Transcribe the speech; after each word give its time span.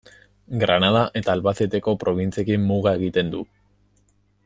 Granada 0.63 1.03
eta 1.21 1.35
Albaceteko 1.39 1.95
probintziekin 2.05 2.67
muga 2.73 2.95
egiten 3.01 3.31
du. 3.37 3.47